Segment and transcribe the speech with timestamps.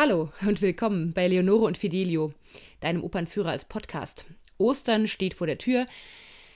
[0.00, 2.32] Hallo und willkommen bei Leonore und Fidelio,
[2.78, 4.26] deinem Opernführer als Podcast.
[4.56, 5.88] Ostern steht vor der Tür.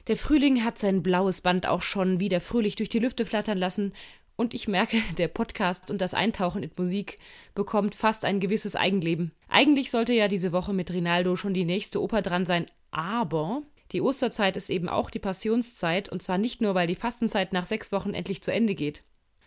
[0.06, 3.94] Der Frühling hat sein blaues Band auch schon wieder fröhlich durch die Lüfte flattern lassen.
[4.36, 7.18] Und ich merke, der Podcast und das Eintauchen in Musik
[7.52, 9.32] bekommt fast ein gewisses Eigenleben.
[9.48, 14.02] Eigentlich sollte ja diese Woche mit Rinaldo schon die nächste Oper dran sein, aber die
[14.02, 17.90] Osterzeit ist eben auch die Passionszeit und zwar nicht nur, weil die Fastenzeit nach sechs
[17.90, 19.02] Wochen endlich zu Ende geht.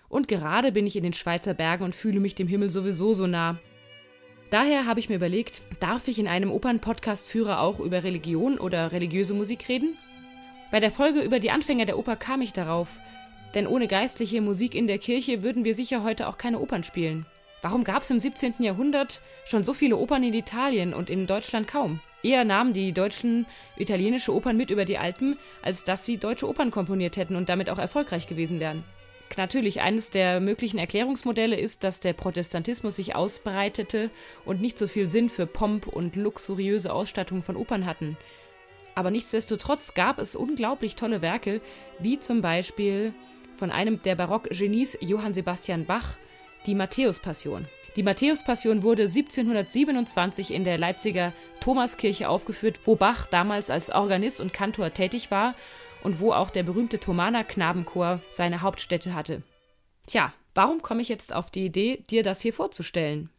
[0.09, 3.25] Und gerade bin ich in den Schweizer Bergen und fühle mich dem Himmel sowieso so
[3.25, 3.57] nah.
[4.55, 9.33] Daher habe ich mir überlegt, darf ich in einem Opernpodcast-Führer auch über Religion oder religiöse
[9.33, 9.97] Musik reden?
[10.71, 13.01] Bei der Folge über die Anfänger der Oper kam ich darauf,
[13.53, 17.25] denn ohne geistliche Musik in der Kirche würden wir sicher heute auch keine Opern spielen.
[17.63, 18.53] Warum gab es im 17.
[18.59, 21.99] Jahrhundert schon so viele Opern in Italien und in Deutschland kaum?
[22.23, 23.45] Eher nahmen die Deutschen
[23.75, 27.69] italienische Opern mit über die Alpen, als dass sie deutsche Opern komponiert hätten und damit
[27.69, 28.85] auch erfolgreich gewesen wären.
[29.37, 34.09] Natürlich, eines der möglichen Erklärungsmodelle ist, dass der Protestantismus sich ausbreitete
[34.45, 38.17] und nicht so viel Sinn für Pomp und luxuriöse Ausstattung von Opern hatten.
[38.95, 41.59] Aber nichtsdestotrotz gab es unglaublich tolle Werke,
[41.99, 43.13] wie zum Beispiel
[43.57, 46.17] von einem der Barock-Genies Johann Sebastian Bach,
[46.65, 47.67] die Matthäus-Passion.
[47.97, 54.53] Die Matthäus-Passion wurde 1727 in der Leipziger Thomaskirche aufgeführt, wo Bach damals als Organist und
[54.53, 55.55] Kantor tätig war
[56.05, 59.41] und wo auch der berühmte Thomaner Knabenchor seine Hauptstätte hatte.
[60.05, 63.31] Tja, warum komme ich jetzt auf die Idee, dir das hier vorzustellen?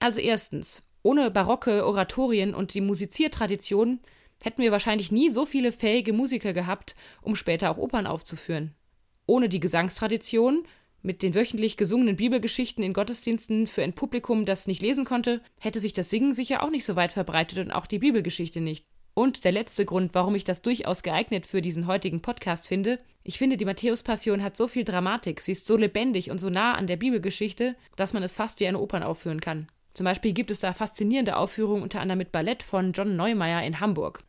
[0.00, 4.00] Also erstens, ohne barocke Oratorien und die Musiziertradition
[4.42, 8.74] hätten wir wahrscheinlich nie so viele fähige Musiker gehabt, um später auch Opern aufzuführen.
[9.24, 10.66] Ohne die Gesangstradition,
[11.00, 15.78] mit den wöchentlich gesungenen Bibelgeschichten in Gottesdiensten für ein Publikum, das nicht lesen konnte, hätte
[15.78, 18.84] sich das Singen sicher auch nicht so weit verbreitet und auch die Bibelgeschichte nicht.
[19.14, 23.38] Und der letzte Grund, warum ich das durchaus geeignet für diesen heutigen Podcast finde, ich
[23.38, 26.88] finde, die Matthäus-Passion hat so viel Dramatik, sie ist so lebendig und so nah an
[26.88, 29.68] der Bibelgeschichte, dass man es fast wie eine Opern aufführen kann.
[29.94, 33.78] Zum Beispiel gibt es da faszinierende Aufführungen unter anderem mit Ballett von John Neumeier in
[33.78, 34.24] Hamburg.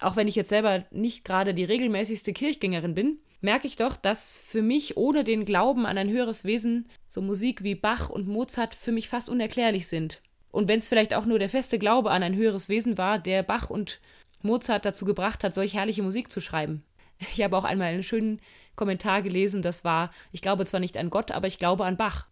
[0.00, 4.40] Auch wenn ich jetzt selber nicht gerade die regelmäßigste Kirchgängerin bin, merke ich doch, dass
[4.40, 8.74] für mich ohne den Glauben an ein höheres Wesen so Musik wie Bach und Mozart
[8.74, 10.20] für mich fast unerklärlich sind.
[10.50, 13.42] Und wenn es vielleicht auch nur der feste Glaube an ein höheres Wesen war, der
[13.42, 14.00] Bach und
[14.44, 16.84] Mozart dazu gebracht hat, solch herrliche Musik zu schreiben.
[17.32, 18.40] Ich habe auch einmal einen schönen
[18.76, 22.26] Kommentar gelesen, das war, ich glaube zwar nicht an Gott, aber ich glaube an Bach.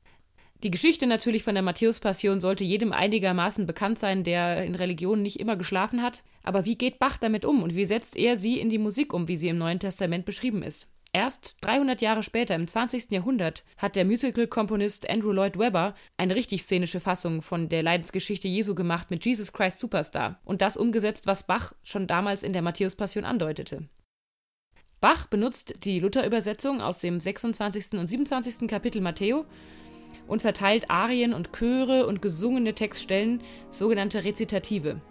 [0.62, 5.40] Die Geschichte natürlich von der Matthäus-Passion sollte jedem einigermaßen bekannt sein, der in Religion nicht
[5.40, 6.22] immer geschlafen hat.
[6.44, 9.26] Aber wie geht Bach damit um und wie setzt er sie in die Musik um,
[9.26, 10.88] wie sie im Neuen Testament beschrieben ist?
[11.14, 13.10] Erst 300 Jahre später, im 20.
[13.10, 18.74] Jahrhundert, hat der Musical-Komponist Andrew Lloyd Webber eine richtig szenische Fassung von der Leidensgeschichte Jesu
[18.74, 23.26] gemacht mit Jesus Christ Superstar und das umgesetzt, was Bach schon damals in der Matthäus-Passion
[23.26, 23.88] andeutete.
[25.02, 27.98] Bach benutzt die Luther-Übersetzung aus dem 26.
[27.98, 28.66] und 27.
[28.66, 29.44] Kapitel Matthäus
[30.28, 35.02] und verteilt Arien und Chöre und gesungene Textstellen, sogenannte Rezitative.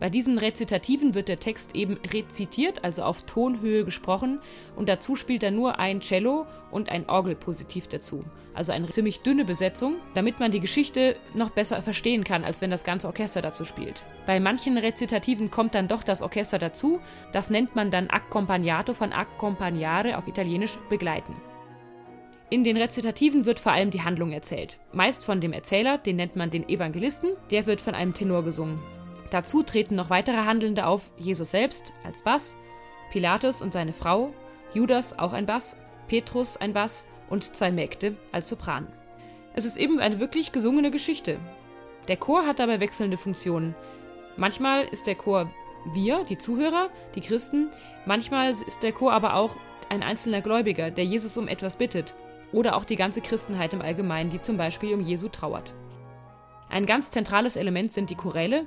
[0.00, 4.40] Bei diesen Rezitativen wird der Text eben rezitiert, also auf Tonhöhe gesprochen,
[4.74, 8.24] und dazu spielt er nur ein Cello und ein Orgelpositiv dazu.
[8.54, 12.70] Also eine ziemlich dünne Besetzung, damit man die Geschichte noch besser verstehen kann, als wenn
[12.70, 14.02] das ganze Orchester dazu spielt.
[14.26, 16.98] Bei manchen Rezitativen kommt dann doch das Orchester dazu,
[17.32, 21.36] das nennt man dann Accompagnato von accompagnare auf Italienisch begleiten.
[22.48, 24.78] In den Rezitativen wird vor allem die Handlung erzählt.
[24.92, 28.80] Meist von dem Erzähler, den nennt man den Evangelisten, der wird von einem Tenor gesungen.
[29.30, 32.54] Dazu treten noch weitere Handelnde auf, Jesus selbst als Bass,
[33.10, 34.32] Pilatus und seine Frau,
[34.74, 35.76] Judas auch ein Bass,
[36.08, 38.88] Petrus ein Bass und zwei Mägde als Sopran.
[39.54, 41.38] Es ist eben eine wirklich gesungene Geschichte.
[42.08, 43.74] Der Chor hat dabei wechselnde Funktionen.
[44.36, 45.50] Manchmal ist der Chor
[45.92, 47.70] wir, die Zuhörer, die Christen,
[48.04, 49.56] manchmal ist der Chor aber auch
[49.88, 52.14] ein einzelner Gläubiger, der Jesus um etwas bittet,
[52.52, 55.72] oder auch die ganze Christenheit im Allgemeinen, die zum Beispiel um Jesu trauert.
[56.68, 58.66] Ein ganz zentrales Element sind die Choräle,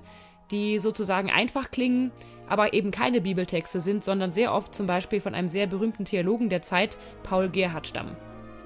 [0.53, 2.11] die sozusagen einfach klingen,
[2.47, 6.49] aber eben keine Bibeltexte sind, sondern sehr oft zum Beispiel von einem sehr berühmten Theologen
[6.49, 8.15] der Zeit, Paul Gerhard, stammen.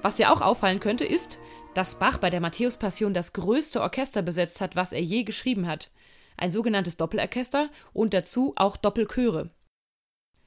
[0.02, 1.38] Was dir auch auffallen könnte, ist,
[1.74, 5.90] dass Bach bei der Matthäus-Passion das größte Orchester besetzt hat, was er je geschrieben hat.
[6.36, 9.50] Ein sogenanntes Doppelorchester und dazu auch Doppelchöre.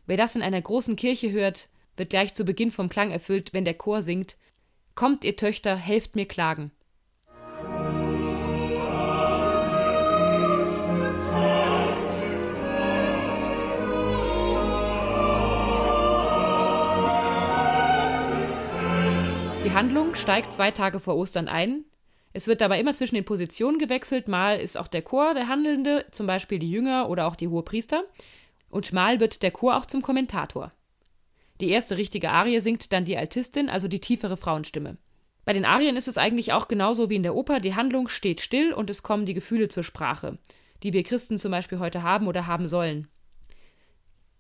[0.05, 3.65] Wer das in einer großen Kirche hört, wird gleich zu Beginn vom Klang erfüllt, wenn
[3.65, 4.37] der Chor singt:
[4.95, 6.71] Kommt, ihr Töchter, helft mir klagen.
[19.71, 21.85] Die Handlung steigt zwei Tage vor Ostern ein.
[22.33, 24.27] Es wird dabei immer zwischen den Positionen gewechselt.
[24.27, 28.03] Mal ist auch der Chor der Handelnde, zum Beispiel die Jünger oder auch die Hohepriester.
[28.69, 30.73] Und mal wird der Chor auch zum Kommentator.
[31.61, 34.97] Die erste richtige Arie singt dann die Altistin, also die tiefere Frauenstimme.
[35.45, 37.61] Bei den Arien ist es eigentlich auch genauso wie in der Oper.
[37.61, 40.37] Die Handlung steht still und es kommen die Gefühle zur Sprache,
[40.83, 43.07] die wir Christen zum Beispiel heute haben oder haben sollen.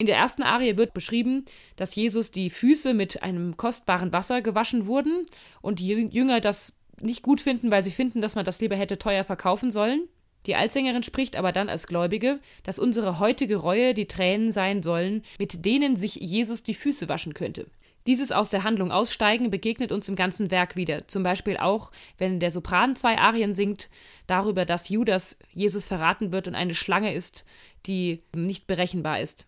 [0.01, 1.45] In der ersten Arie wird beschrieben,
[1.75, 5.27] dass Jesus die Füße mit einem kostbaren Wasser gewaschen wurden
[5.61, 8.97] und die Jünger das nicht gut finden, weil sie finden, dass man das lieber hätte
[8.97, 10.07] teuer verkaufen sollen.
[10.47, 15.21] Die Altsängerin spricht aber dann als Gläubige, dass unsere heutige Reue die Tränen sein sollen,
[15.37, 17.67] mit denen sich Jesus die Füße waschen könnte.
[18.07, 22.39] Dieses aus der Handlung aussteigen begegnet uns im ganzen Werk wieder, zum Beispiel auch, wenn
[22.39, 23.91] der Sopran zwei Arien singt,
[24.25, 27.45] darüber, dass Judas Jesus verraten wird und eine Schlange ist,
[27.85, 29.45] die nicht berechenbar ist.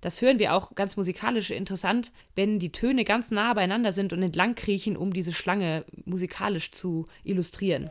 [0.00, 4.22] Das hören wir auch ganz musikalisch interessant, wenn die Töne ganz nah beieinander sind und
[4.22, 7.90] entlang kriechen, um diese Schlange musikalisch zu illustrieren.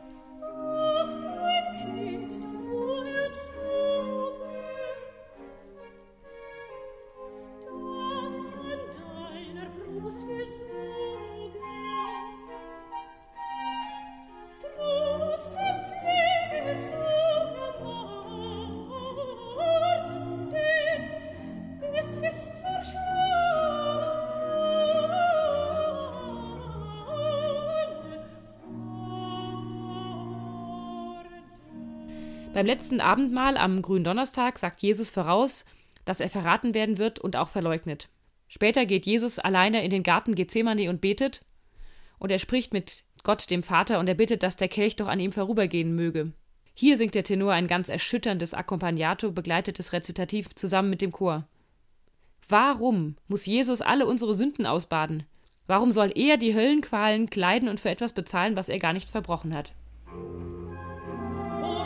[32.55, 35.65] Beim letzten Abendmahl am Gründonnerstag sagt Jesus voraus,
[36.05, 38.07] dass er verraten werden wird und auch verleugnet.
[38.47, 41.43] Später geht Jesus alleine in den Garten Gethsemane und betet,
[42.17, 45.19] und er spricht mit Gott, dem Vater, und er bittet, dass der Kelch doch an
[45.19, 46.31] ihm vorübergehen möge.
[46.73, 51.45] Hier singt der Tenor ein ganz erschütterndes Accompagnato, begleitetes Rezitativ zusammen mit dem Chor.
[52.47, 55.23] Warum muss Jesus alle unsere Sünden ausbaden?
[55.67, 59.53] Warum soll er die Höllenqualen kleiden und für etwas bezahlen, was er gar nicht verbrochen
[59.53, 59.73] hat?
[60.09, 61.83] Oh,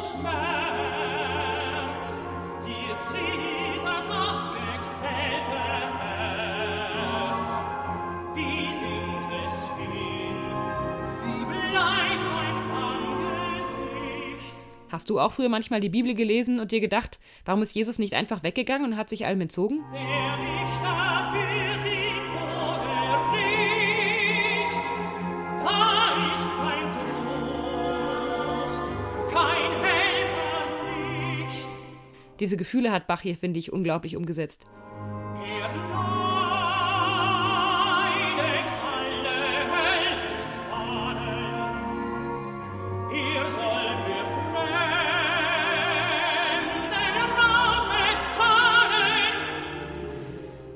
[14.91, 18.15] Hast du auch früher manchmal die Bibel gelesen und dir gedacht, warum ist Jesus nicht
[18.15, 19.83] einfach weggegangen und hat sich allem entzogen?
[19.93, 21.58] Der Richter führt
[32.39, 34.65] Diese Gefühle hat Bach hier, finde ich, unglaublich umgesetzt.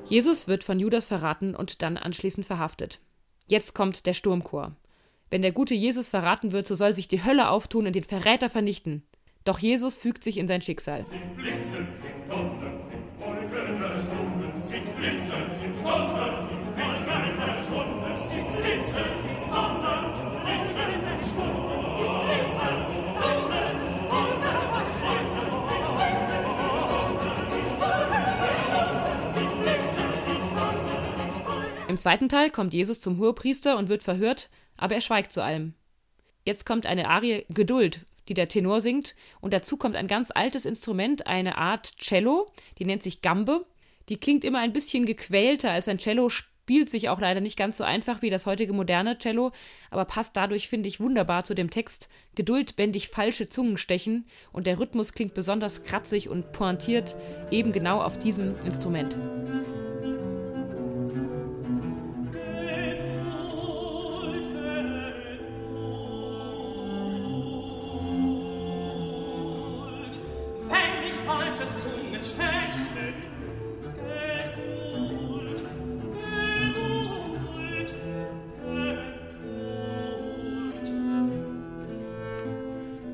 [0.06, 3.00] Jesus wird von Judas verraten und dann anschließend verhaftet.
[3.48, 4.76] Jetzt kommt der Sturmchor.
[5.28, 8.48] Wenn der gute Jesus verraten wird, so soll sich die Hölle auftun und den Verräter
[8.48, 9.02] vernichten.
[9.44, 11.04] Doch Jesus fügt sich in sein Schicksal.
[11.04, 11.64] Wolken
[12.24, 12.80] verschwunden,
[13.20, 14.52] Wolken verschwunden,
[15.84, 16.14] Wolken
[17.36, 18.04] verschwunden,
[31.86, 35.74] Im zweiten Teil kommt Jesus zum Hohepriester und wird verhört, aber er schweigt zu allem.
[36.44, 40.66] Jetzt kommt eine Arie Geduld, die der Tenor singt, und dazu kommt ein ganz altes
[40.66, 43.66] Instrument, eine Art Cello, die nennt sich Gambe.
[44.08, 46.28] Die klingt immer ein bisschen gequälter als ein Cello,
[46.64, 49.50] spielt sich auch leider nicht ganz so einfach wie das heutige moderne Cello,
[49.90, 52.08] aber passt dadurch, finde ich, wunderbar zu dem Text.
[52.34, 57.16] Geduld, wenn dich falsche Zungen stechen, und der Rhythmus klingt besonders kratzig und pointiert,
[57.50, 59.14] eben genau auf diesem Instrument.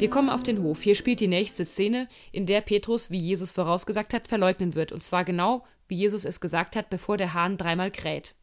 [0.00, 0.80] Wir kommen auf den Hof.
[0.80, 4.92] Hier spielt die nächste Szene, in der Petrus, wie Jesus vorausgesagt hat, verleugnen wird.
[4.92, 8.34] Und zwar genau, wie Jesus es gesagt hat, bevor der Hahn dreimal kräht.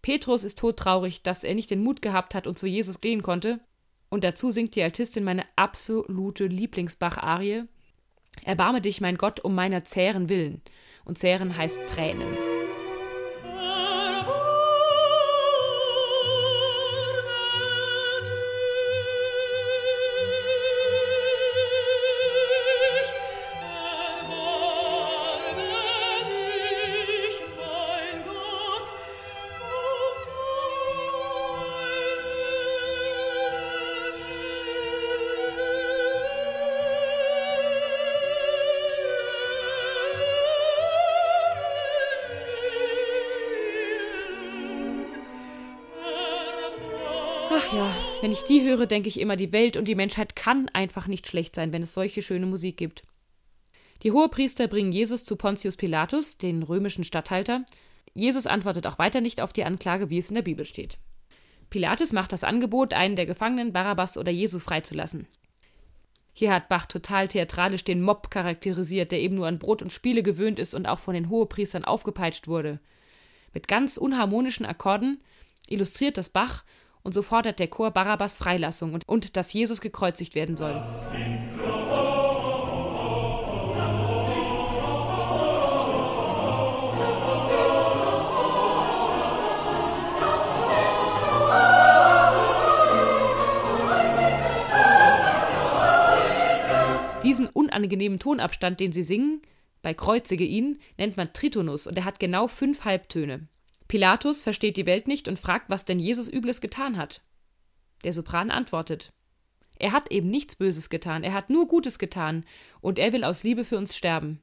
[0.00, 3.60] Petrus ist todtraurig, dass er nicht den Mut gehabt hat und zu Jesus gehen konnte.
[4.08, 7.64] Und dazu singt die Altistin meine absolute Lieblingsbach-Arie.
[8.44, 10.62] Erbarme dich, mein Gott, um meiner zähren Willen.
[11.04, 12.51] Und zähren heißt Tränen.
[47.72, 51.06] Ja, Wenn ich die höre, denke ich immer, die Welt und die Menschheit kann einfach
[51.06, 53.02] nicht schlecht sein, wenn es solche schöne Musik gibt.
[54.02, 57.64] Die Hohepriester bringen Jesus zu Pontius Pilatus, den römischen Statthalter.
[58.14, 60.98] Jesus antwortet auch weiter nicht auf die Anklage, wie es in der Bibel steht.
[61.70, 65.26] Pilatus macht das Angebot, einen der Gefangenen, Barabbas oder Jesu, freizulassen.
[66.34, 70.22] Hier hat Bach total theatralisch den Mob charakterisiert, der eben nur an Brot und Spiele
[70.22, 72.80] gewöhnt ist und auch von den Hohepriestern aufgepeitscht wurde.
[73.54, 75.22] Mit ganz unharmonischen Akkorden
[75.68, 76.64] illustriert das Bach
[77.02, 80.80] und so fordert der Chor Barabbas Freilassung und, und dass Jesus gekreuzigt werden soll.
[97.22, 99.42] Diesen unangenehmen Tonabstand, den sie singen,
[99.80, 103.48] bei Kreuzige ihn, nennt man Tritonus und er hat genau fünf Halbtöne.
[103.92, 107.20] Pilatus versteht die Welt nicht und fragt, was denn Jesus Übles getan hat.
[108.04, 109.12] Der Sopran antwortet.
[109.78, 112.46] Er hat eben nichts Böses getan, er hat nur Gutes getan,
[112.80, 114.40] und er will aus Liebe für uns sterben.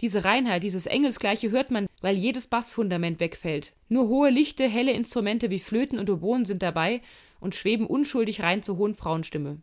[0.00, 3.76] Diese Reinheit, dieses Engelsgleiche hört man, weil jedes Bassfundament wegfällt.
[3.88, 7.00] Nur hohe, lichte, helle Instrumente wie Flöten und Oboen sind dabei
[7.38, 9.62] und schweben unschuldig rein zur hohen Frauenstimme.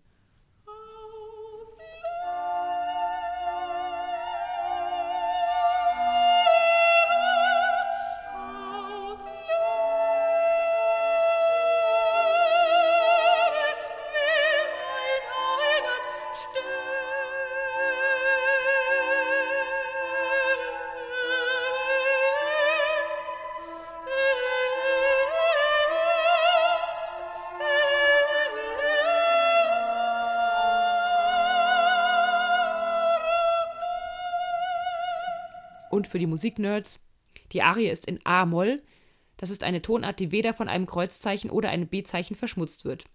[35.95, 37.07] Und für die Musiknerds,
[37.53, 38.81] die Arie ist in A-Moll.
[39.37, 43.05] Das ist eine Tonart, die weder von einem Kreuzzeichen oder einem B-Zeichen verschmutzt wird.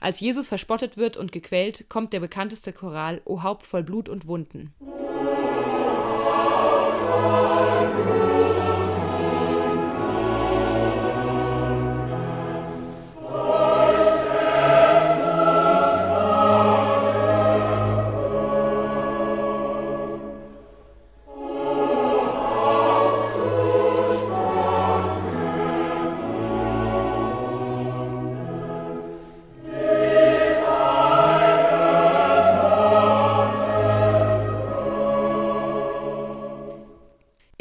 [0.00, 4.26] Als Jesus verspottet wird und gequält, kommt der bekannteste Choral O Haupt voll Blut und
[4.26, 4.74] Wunden.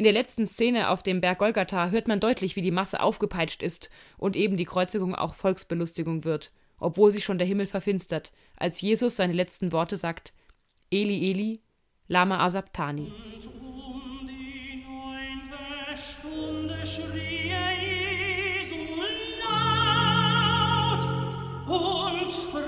[0.07, 3.89] Der letzten Szene auf dem Berg Golgatha hört man deutlich, wie die Masse aufgepeitscht ist
[4.17, 9.17] und eben die Kreuzigung auch Volksbelustigung wird, obwohl sich schon der Himmel verfinstert, als Jesus
[9.17, 10.31] seine letzten Worte sagt:
[10.89, 11.59] Eli, Eli,
[12.07, 13.11] Lama Asabtani.
[21.65, 22.66] Und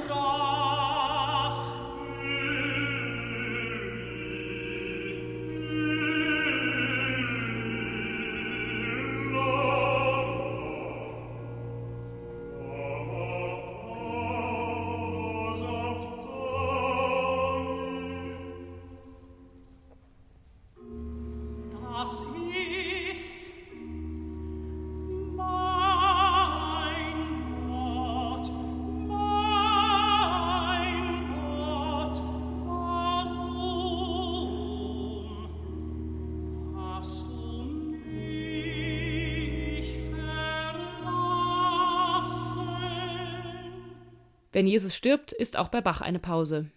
[44.60, 46.70] Wenn Jesus stirbt, ist auch bei Bach eine Pause.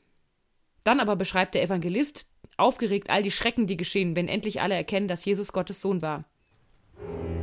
[0.84, 5.08] Dann aber beschreibt der Evangelist aufgeregt all die Schrecken, die geschehen, wenn endlich alle erkennen,
[5.08, 6.24] dass Jesus Gottes Sohn war.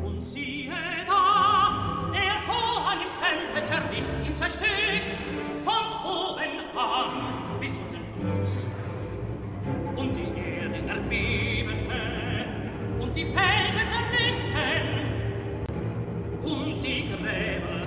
[0.01, 0.69] Und siehe
[1.05, 4.63] da, der vor einem Tempel zerriss in zwei Stück,
[5.61, 5.73] von
[6.05, 8.65] oben an bis unten aus.
[9.97, 12.45] Und die Erde erbebte,
[13.01, 14.87] und die Felsen zerrissen,
[16.43, 17.78] und die Gräber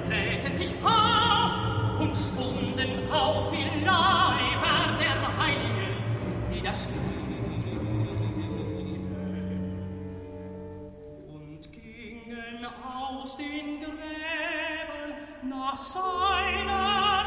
[15.92, 17.24] seiner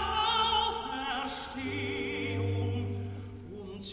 [1.24, 2.96] Auferstehung
[3.52, 3.84] und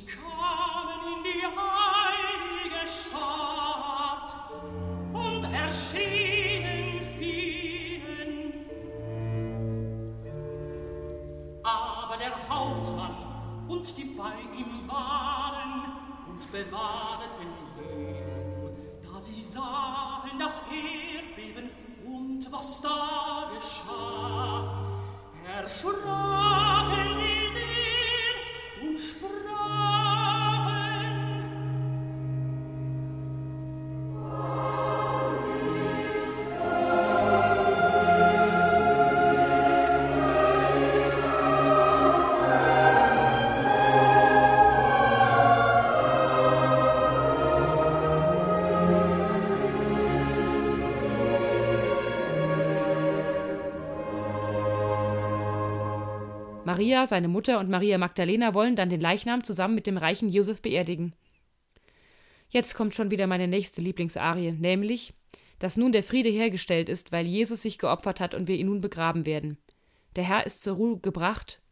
[56.82, 60.60] Maria, seine Mutter und Maria Magdalena wollen dann den Leichnam zusammen mit dem reichen Josef
[60.62, 61.14] beerdigen.
[62.48, 65.14] Jetzt kommt schon wieder meine nächste Lieblingsarie, nämlich,
[65.60, 68.80] dass nun der Friede hergestellt ist, weil Jesus sich geopfert hat und wir ihn nun
[68.80, 69.58] begraben werden.
[70.16, 71.62] Der Herr ist zur Ruhe gebracht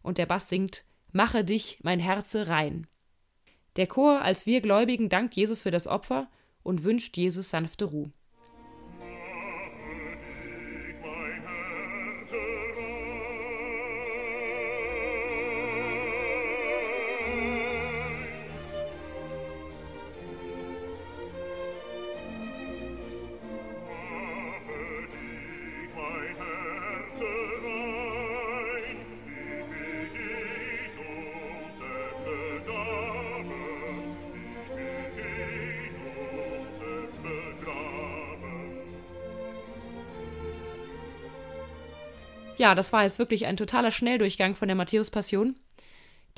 [0.00, 2.86] und der Bass singt Mache dich, mein Herze, rein.
[3.74, 6.30] Der Chor als wir Gläubigen dankt Jesus für das Opfer
[6.62, 8.12] und wünscht Jesus sanfte Ruhe.
[42.58, 45.56] Ja, das war jetzt wirklich ein totaler Schnelldurchgang von der Matthäus-Passion,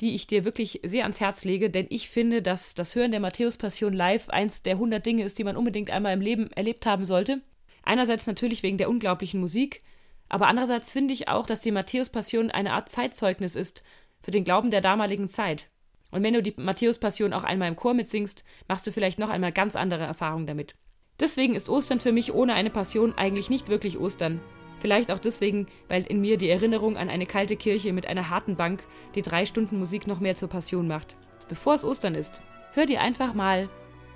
[0.01, 3.19] die ich dir wirklich sehr ans Herz lege, denn ich finde, dass das Hören der
[3.21, 7.05] Matthäus-Passion live eins der 100 Dinge ist, die man unbedingt einmal im Leben erlebt haben
[7.05, 7.41] sollte.
[7.83, 9.81] Einerseits natürlich wegen der unglaublichen Musik,
[10.27, 13.83] aber andererseits finde ich auch, dass die Matthäus-Passion eine Art Zeitzeugnis ist
[14.21, 15.67] für den Glauben der damaligen Zeit.
[16.11, 19.51] Und wenn du die Matthäus-Passion auch einmal im Chor mitsingst, machst du vielleicht noch einmal
[19.51, 20.75] ganz andere Erfahrungen damit.
[21.19, 24.39] Deswegen ist Ostern für mich ohne eine Passion eigentlich nicht wirklich Ostern.
[24.79, 28.55] Vielleicht auch deswegen, weil in mir die Erinnerung an eine kalte Kirche mit einer harten
[28.55, 28.83] Bank
[29.15, 31.15] die drei Stunden Musik noch mehr zur Passion macht.
[31.49, 32.41] Bevor es Ostern ist,
[32.73, 33.69] hör dir einfach mal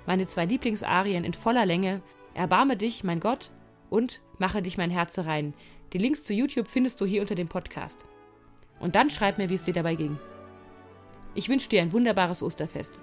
[0.06, 2.02] meine zwei Lieblingsarien in voller Länge
[2.34, 3.52] Erbarme dich, mein Gott
[3.90, 5.54] und Mache dich mein Herz rein.
[5.92, 8.04] Die Links zu YouTube findest du hier unter dem Podcast.
[8.80, 10.18] Und dann schreib mir, wie es dir dabei ging.
[11.34, 13.00] Ich wünsche dir ein wunderbares Osterfest.